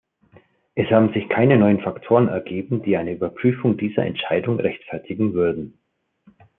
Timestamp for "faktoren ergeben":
1.79-2.81